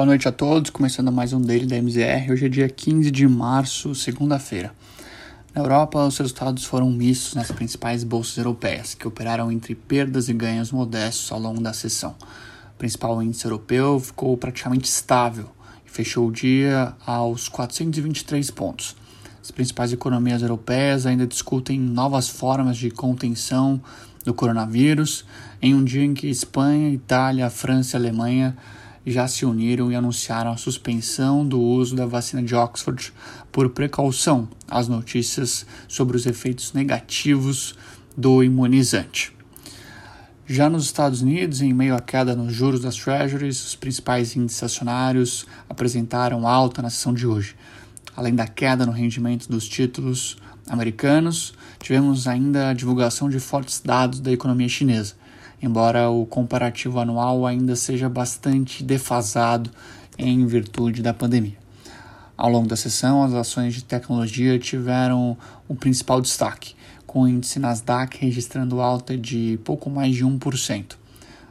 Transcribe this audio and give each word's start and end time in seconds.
Boa 0.00 0.06
noite 0.06 0.26
a 0.26 0.32
todos, 0.32 0.70
começando 0.70 1.12
mais 1.12 1.34
um 1.34 1.42
Daily 1.42 1.66
da 1.66 1.76
MZR. 1.76 2.32
Hoje 2.32 2.46
é 2.46 2.48
dia 2.48 2.68
15 2.70 3.10
de 3.10 3.28
março, 3.28 3.94
segunda-feira. 3.94 4.74
Na 5.54 5.60
Europa, 5.60 6.06
os 6.06 6.16
resultados 6.16 6.64
foram 6.64 6.90
mistos 6.90 7.34
nas 7.34 7.52
principais 7.52 8.02
bolsas 8.02 8.38
europeias, 8.38 8.94
que 8.94 9.06
operaram 9.06 9.52
entre 9.52 9.74
perdas 9.74 10.30
e 10.30 10.32
ganhos 10.32 10.72
modestos 10.72 11.30
ao 11.30 11.38
longo 11.38 11.60
da 11.60 11.74
sessão. 11.74 12.16
O 12.74 12.78
principal 12.78 13.22
índice 13.22 13.44
europeu 13.44 14.00
ficou 14.00 14.34
praticamente 14.38 14.88
estável 14.88 15.50
e 15.86 15.90
fechou 15.90 16.28
o 16.28 16.32
dia 16.32 16.94
aos 17.04 17.46
423 17.50 18.50
pontos. 18.52 18.96
As 19.42 19.50
principais 19.50 19.92
economias 19.92 20.40
europeias 20.40 21.04
ainda 21.04 21.26
discutem 21.26 21.78
novas 21.78 22.26
formas 22.26 22.78
de 22.78 22.90
contenção 22.90 23.78
do 24.24 24.32
coronavírus, 24.32 25.26
em 25.60 25.74
um 25.74 25.84
dia 25.84 26.04
em 26.04 26.14
que 26.14 26.26
Espanha, 26.26 26.88
Itália, 26.88 27.50
França 27.50 27.98
e 27.98 28.00
Alemanha 28.00 28.56
já 29.06 29.26
se 29.26 29.46
uniram 29.46 29.90
e 29.90 29.94
anunciaram 29.94 30.52
a 30.52 30.56
suspensão 30.56 31.46
do 31.46 31.60
uso 31.60 31.96
da 31.96 32.06
vacina 32.06 32.42
de 32.42 32.54
Oxford 32.54 33.12
por 33.50 33.70
precaução 33.70 34.48
às 34.68 34.88
notícias 34.88 35.66
sobre 35.88 36.16
os 36.16 36.26
efeitos 36.26 36.72
negativos 36.72 37.74
do 38.16 38.44
imunizante. 38.44 39.32
Já 40.46 40.68
nos 40.68 40.84
Estados 40.84 41.22
Unidos, 41.22 41.62
em 41.62 41.72
meio 41.72 41.94
à 41.94 42.00
queda 42.00 42.34
nos 42.34 42.52
juros 42.52 42.80
das 42.80 42.96
Treasuries, 42.96 43.64
os 43.64 43.76
principais 43.76 44.34
índices 44.34 44.62
acionários 44.62 45.46
apresentaram 45.68 46.46
alta 46.46 46.82
na 46.82 46.90
sessão 46.90 47.14
de 47.14 47.26
hoje. 47.26 47.54
Além 48.16 48.34
da 48.34 48.48
queda 48.48 48.84
no 48.84 48.92
rendimento 48.92 49.48
dos 49.48 49.68
títulos 49.68 50.36
americanos, 50.68 51.54
tivemos 51.78 52.26
ainda 52.26 52.70
a 52.70 52.74
divulgação 52.74 53.30
de 53.30 53.38
fortes 53.38 53.80
dados 53.80 54.18
da 54.20 54.32
economia 54.32 54.68
chinesa 54.68 55.19
embora 55.62 56.10
o 56.10 56.26
comparativo 56.26 56.98
anual 56.98 57.46
ainda 57.46 57.76
seja 57.76 58.08
bastante 58.08 58.82
defasado 58.82 59.70
em 60.18 60.44
virtude 60.46 61.02
da 61.02 61.14
pandemia. 61.14 61.58
Ao 62.36 62.50
longo 62.50 62.68
da 62.68 62.76
sessão, 62.76 63.22
as 63.22 63.34
ações 63.34 63.74
de 63.74 63.84
tecnologia 63.84 64.58
tiveram 64.58 65.36
o 65.68 65.74
principal 65.74 66.20
destaque, 66.20 66.74
com 67.06 67.22
o 67.22 67.28
índice 67.28 67.58
Nasdaq 67.58 68.18
registrando 68.18 68.80
alta 68.80 69.16
de 69.16 69.58
pouco 69.64 69.90
mais 69.90 70.16
de 70.16 70.24
1%. 70.24 70.96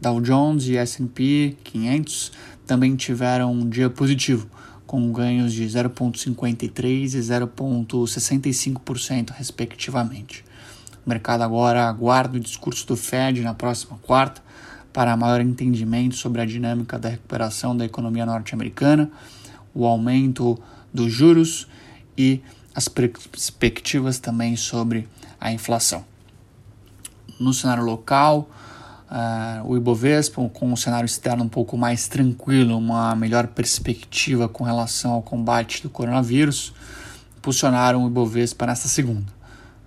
Dow 0.00 0.20
Jones 0.20 0.66
e 0.68 0.76
S&P 0.78 1.56
500 1.62 2.32
também 2.66 2.96
tiveram 2.96 3.52
um 3.52 3.68
dia 3.68 3.90
positivo, 3.90 4.48
com 4.86 5.12
ganhos 5.12 5.52
de 5.52 5.66
0,53% 5.66 6.82
e 6.82 7.18
0,65%, 7.18 9.32
respectivamente. 9.32 10.42
O 11.10 11.12
mercado 11.12 11.42
agora 11.42 11.88
aguarda 11.88 12.36
o 12.36 12.40
discurso 12.40 12.86
do 12.86 12.96
Fed 12.96 13.40
na 13.40 13.52
próxima 13.52 13.98
quarta 13.98 14.40
para 14.92 15.16
maior 15.16 15.40
entendimento 15.40 16.14
sobre 16.14 16.40
a 16.40 16.46
dinâmica 16.46 17.00
da 17.00 17.08
recuperação 17.08 17.76
da 17.76 17.84
economia 17.84 18.24
norte-americana, 18.24 19.10
o 19.74 19.86
aumento 19.86 20.56
dos 20.94 21.12
juros 21.12 21.66
e 22.16 22.40
as 22.72 22.86
perspectivas 22.86 24.20
também 24.20 24.54
sobre 24.54 25.08
a 25.40 25.50
inflação. 25.50 26.04
No 27.40 27.52
cenário 27.52 27.82
local, 27.82 28.48
uh, 29.10 29.68
o 29.68 29.76
Ibovespa, 29.76 30.48
com 30.50 30.72
um 30.72 30.76
cenário 30.76 31.06
externo 31.06 31.42
um 31.42 31.48
pouco 31.48 31.76
mais 31.76 32.06
tranquilo, 32.06 32.78
uma 32.78 33.16
melhor 33.16 33.48
perspectiva 33.48 34.48
com 34.48 34.62
relação 34.62 35.10
ao 35.10 35.22
combate 35.22 35.82
do 35.82 35.90
coronavírus, 35.90 36.72
impulsionaram 37.36 38.04
o 38.04 38.06
Ibovespa 38.06 38.64
nesta 38.64 38.86
segunda 38.86 39.39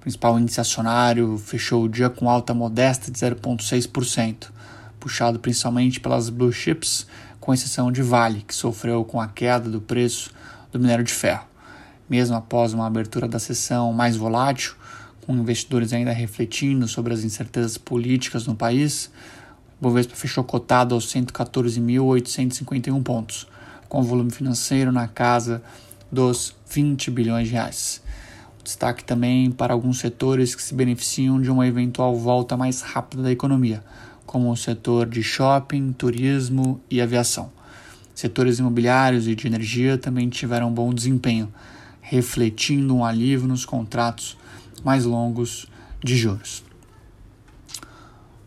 principal 0.04 0.38
índice 0.38 0.60
acionário 0.60 1.38
fechou 1.38 1.86
o 1.86 1.88
dia 1.88 2.10
com 2.10 2.30
alta 2.30 2.54
modesta 2.54 3.10
de 3.10 3.18
0,6%, 3.18 4.50
puxado 5.00 5.40
principalmente 5.40 6.02
pelas 6.02 6.28
blue 6.28 6.52
chips, 6.52 7.08
com 7.40 7.54
exceção 7.54 7.90
de 7.90 8.02
Vale, 8.02 8.42
que 8.42 8.54
sofreu 8.54 9.06
com 9.06 9.22
a 9.22 9.30
queda 9.30 9.70
do 9.70 9.80
preço 9.80 10.30
do 10.74 10.80
minério 10.80 11.06
de 11.06 11.14
ferro. 11.14 11.46
Mesmo 12.10 12.36
após 12.36 12.74
uma 12.74 12.86
abertura 12.86 13.30
da 13.30 13.40
sessão 13.40 13.94
mais 13.94 14.18
volátil, 14.18 14.74
com 15.26 15.34
investidores 15.38 15.94
ainda 15.94 16.12
refletindo 16.12 16.86
sobre 16.86 17.14
as 17.14 17.24
incertezas 17.24 17.78
políticas 17.78 18.46
no 18.46 18.56
país, 18.56 19.10
o 19.80 19.84
Bovespa 19.84 20.18
fechou 20.18 20.44
cotado 20.44 20.94
aos 20.94 21.08
114.851 21.14 23.02
pontos, 23.02 23.48
com 23.88 24.04
volume 24.04 24.32
financeiro 24.32 24.92
na 24.92 25.08
casa 25.08 25.64
dos 26.12 26.54
20 26.70 27.10
bilhões 27.10 27.48
de 27.48 27.54
reais. 27.54 28.04
Destaque 28.64 29.04
também 29.04 29.52
para 29.52 29.74
alguns 29.74 30.00
setores 30.00 30.56
que 30.56 30.64
se 30.64 30.74
beneficiam 30.74 31.42
de 31.42 31.52
uma 31.52 31.68
eventual 31.68 32.16
volta 32.16 32.56
mais 32.56 32.82
rápida 32.82 33.24
da 33.24 33.32
economia, 33.32 33.84
como 34.26 34.50
o 34.50 34.56
setor 34.56 35.06
de 35.06 35.22
shopping, 35.22 35.92
turismo 35.92 36.80
e 36.90 37.02
aviação. 37.02 37.52
Setores 38.16 38.60
imobiliários 38.60 39.28
e 39.28 39.36
de 39.36 39.48
energia 39.48 39.98
também 39.98 40.30
tiveram 40.30 40.72
bom 40.72 40.94
desempenho, 40.94 41.52
refletindo 42.02 42.96
um 42.96 43.04
alívio 43.04 43.48
nos 43.48 43.66
contratos 43.66 44.38
mais 44.84 45.04
longos 45.04 45.68
de 46.02 46.16
juros. 46.16 46.64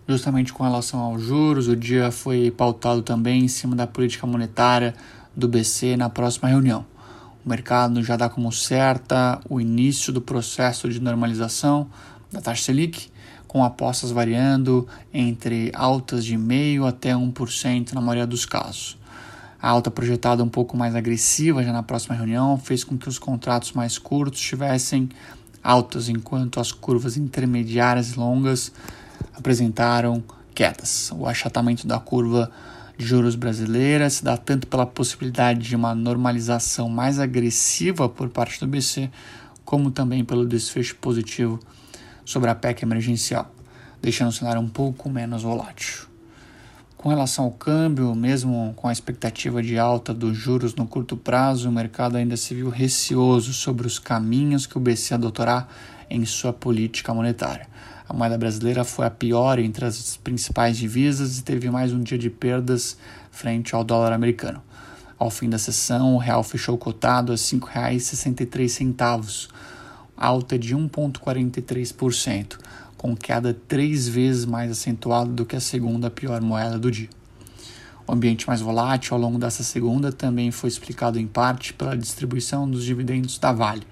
Justamente 0.09 0.53
com 0.53 0.63
relação 0.63 1.01
aos 1.01 1.21
juros, 1.21 1.67
o 1.67 1.75
dia 1.75 2.13
foi 2.13 2.51
pautado 2.51 3.03
também 3.03 3.45
em 3.45 3.49
cima 3.49 3.75
da 3.75 3.87
política 3.87 4.27
monetária 4.27 4.95
do 5.35 5.49
BC 5.49 5.97
na 5.97 6.09
próxima 6.09 6.49
reunião. 6.49 6.87
O 7.47 7.49
mercado 7.49 8.03
já 8.03 8.17
dá 8.17 8.29
como 8.29 8.51
certa 8.51 9.41
o 9.49 9.61
início 9.61 10.13
do 10.13 10.21
processo 10.21 10.89
de 10.89 10.99
normalização 10.99 11.89
da 12.33 12.41
taxa 12.41 12.65
Selic, 12.65 13.09
com 13.47 13.63
apostas 13.63 14.11
variando 14.11 14.85
entre 15.15 15.71
altas 15.73 16.25
de 16.25 16.37
0,5% 16.37 16.89
até 16.89 17.13
1% 17.13 17.93
na 17.93 18.01
maioria 18.01 18.27
dos 18.27 18.45
casos. 18.45 18.99
A 19.63 19.69
alta 19.69 19.93
projetada 19.93 20.43
um 20.43 20.49
pouco 20.49 20.77
mais 20.77 20.97
agressiva 20.97 21.63
já 21.63 21.73
na 21.73 21.85
próxima 21.85 22.17
reunião 22.17 22.59
fez 22.59 22.83
com 22.83 22.99
que 22.99 23.09
os 23.09 23.17
contratos 23.17 23.71
mais 23.75 23.97
curtos 23.97 24.41
tivessem 24.41 25.09
altas, 25.63 26.09
enquanto 26.09 26.59
as 26.59 26.73
curvas 26.73 27.17
intermediárias 27.17 28.11
e 28.11 28.19
longas 28.19 28.73
apresentaram 29.37 30.21
quedas. 30.53 31.13
O 31.15 31.29
achatamento 31.29 31.87
da 31.87 32.01
curva 32.01 32.51
de 32.97 33.05
juros 33.05 33.35
brasileira 33.35 34.09
se 34.09 34.25
dá 34.25 34.37
tanto 34.37 34.67
pela 34.67 34.87
possibilidade 34.87 35.61
de 35.61 35.77
uma 35.77 35.95
normalização 35.95 36.89
mais 36.89 37.19
agressiva 37.19 38.09
por 38.09 38.29
parte 38.29 38.59
do 38.61 38.67
BC, 38.67 39.11
como 39.65 39.91
também 39.91 40.25
pelo 40.25 40.47
desfecho 40.47 40.97
positivo 40.97 41.61
sobre 42.25 42.51
a 42.51 42.55
PEC 42.55 42.83
emergencial, 42.83 43.55
deixando 44.01 44.29
o 44.29 44.33
cenário 44.33 44.61
um 44.61 44.69
pouco 44.69 45.11
menos 45.11 45.43
volátil. 45.43 46.07
Com 46.97 47.11
relação 47.11 47.45
ao 47.45 47.51
câmbio, 47.53 48.15
mesmo 48.15 48.73
com 48.75 48.89
a 48.89 48.93
expectativa 48.93 49.63
de 49.63 49.79
alta 49.79 50.15
dos 50.15 50.37
juros 50.37 50.75
no 50.75 50.87
curto 50.87 51.17
prazo, 51.17 51.69
o 51.69 51.73
mercado 51.73 52.17
ainda 52.17 52.37
se 52.37 52.55
viu 52.55 52.69
receoso 52.71 53.53
sobre 53.53 53.87
os 53.87 53.99
caminhos 53.99 54.67
que 54.67 54.77
o 54.77 54.81
BC 54.81 55.15
adotará 55.15 55.69
em 56.09 56.25
sua 56.25 56.53
política 56.53 57.13
monetária. 57.13 57.69
A 58.09 58.15
moeda 58.15 58.39
brasileira 58.39 58.85
foi 58.85 59.05
a 59.05 59.11
pior 59.11 59.59
entre 59.59 59.85
as 59.85 60.17
principais 60.17 60.79
divisas 60.79 61.39
e 61.39 61.43
teve 61.43 61.69
mais 61.71 61.93
um 61.93 62.01
dia 62.01 62.17
de 62.17 62.31
perdas 62.31 62.97
frente 63.33 63.75
ao 63.75 63.83
dólar 63.83 64.13
americano. 64.13 64.63
Ao 65.19 65.29
fim 65.29 65.51
da 65.51 65.59
sessão, 65.59 66.15
o 66.15 66.19
real 66.19 66.45
fechou 66.45 66.79
cotado 66.79 67.33
a 67.33 67.35
R$ 67.35 67.41
5,63, 67.41 69.49
alta 70.17 70.57
de 70.57 70.77
1,43%, 70.77 72.59
com 72.97 73.17
queda 73.17 73.53
três 73.67 74.07
vezes 74.07 74.45
mais 74.45 74.71
acentuada 74.71 75.33
do 75.33 75.45
que 75.45 75.57
a 75.57 75.61
segunda 75.61 76.09
pior 76.09 76.41
moeda 76.41 76.79
do 76.79 76.93
dia. 76.93 77.11
O 78.07 78.13
ambiente 78.13 78.47
mais 78.47 78.61
volátil 78.61 79.17
ao 79.17 79.21
longo 79.21 79.37
dessa 79.37 79.65
segunda 79.65 80.13
também 80.13 80.53
foi 80.53 80.69
explicado 80.69 81.19
em 81.19 81.27
parte 81.27 81.73
pela 81.73 81.97
distribuição 81.97 82.71
dos 82.71 82.85
dividendos 82.85 83.37
da 83.37 83.53
Vale, 83.53 83.83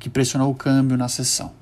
que 0.00 0.10
pressionou 0.10 0.50
o 0.50 0.54
câmbio 0.54 0.96
na 0.96 1.06
sessão 1.06 1.61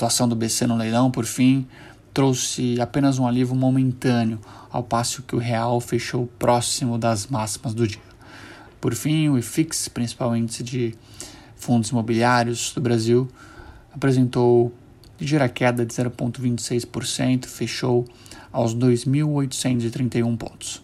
atuação 0.00 0.26
do 0.26 0.34
BC 0.34 0.66
no 0.66 0.76
leilão, 0.76 1.10
por 1.10 1.26
fim, 1.26 1.66
trouxe 2.14 2.80
apenas 2.80 3.18
um 3.18 3.26
alívio 3.26 3.54
momentâneo, 3.54 4.40
ao 4.70 4.82
passo 4.82 5.22
que 5.22 5.36
o 5.36 5.38
real 5.38 5.78
fechou 5.80 6.26
próximo 6.38 6.96
das 6.96 7.26
máximas 7.26 7.74
do 7.74 7.86
dia. 7.86 8.00
Por 8.80 8.94
fim, 8.94 9.28
o 9.28 9.36
IFIX, 9.36 9.88
principal 9.88 10.34
índice 10.34 10.62
de 10.62 10.94
fundos 11.54 11.90
imobiliários 11.90 12.72
do 12.72 12.80
Brasil, 12.80 13.28
apresentou 13.92 14.72
ligeira 15.20 15.48
queda 15.50 15.84
de 15.84 15.92
0,26%, 15.92 17.44
fechou 17.44 18.06
aos 18.50 18.74
2.831 18.74 20.36
pontos. 20.38 20.82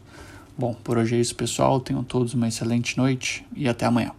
Bom, 0.58 0.74
por 0.84 0.98
hoje 0.98 1.16
é 1.16 1.20
isso, 1.20 1.34
pessoal. 1.34 1.80
Tenham 1.80 2.04
todos 2.04 2.34
uma 2.34 2.48
excelente 2.48 2.98
noite 2.98 3.46
e 3.54 3.66
até 3.66 3.86
amanhã. 3.86 4.12